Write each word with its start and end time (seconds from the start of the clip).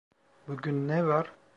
Bugün 0.47 0.87
ne 0.87 1.05
var? 1.07 1.31